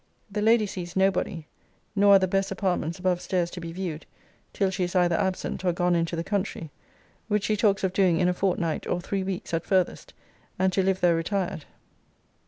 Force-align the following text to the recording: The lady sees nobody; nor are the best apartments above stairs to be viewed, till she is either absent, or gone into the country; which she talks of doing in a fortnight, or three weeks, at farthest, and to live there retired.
The 0.31 0.41
lady 0.41 0.65
sees 0.65 0.95
nobody; 0.95 1.45
nor 1.95 2.15
are 2.15 2.17
the 2.17 2.27
best 2.27 2.49
apartments 2.49 2.97
above 2.97 3.21
stairs 3.21 3.51
to 3.51 3.59
be 3.61 3.71
viewed, 3.71 4.07
till 4.51 4.71
she 4.71 4.83
is 4.83 4.95
either 4.95 5.15
absent, 5.15 5.63
or 5.63 5.73
gone 5.73 5.93
into 5.93 6.15
the 6.15 6.23
country; 6.23 6.71
which 7.27 7.43
she 7.43 7.55
talks 7.55 7.83
of 7.83 7.93
doing 7.93 8.19
in 8.19 8.27
a 8.27 8.33
fortnight, 8.33 8.87
or 8.87 8.99
three 8.99 9.21
weeks, 9.21 9.53
at 9.53 9.63
farthest, 9.63 10.15
and 10.57 10.73
to 10.73 10.81
live 10.81 11.01
there 11.01 11.13
retired. 11.15 11.65